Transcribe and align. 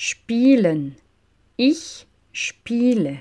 spielen, 0.00 0.94
ich 1.56 2.06
spiele. 2.30 3.20